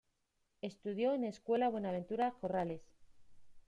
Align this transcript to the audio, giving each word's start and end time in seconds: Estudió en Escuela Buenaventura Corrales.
Estudió 0.63 1.13
en 1.13 1.25
Escuela 1.25 1.69
Buenaventura 1.69 2.31
Corrales. 2.41 2.81